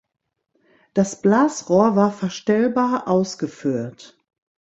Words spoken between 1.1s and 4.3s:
Blasrohr war verstellbar ausgeführt.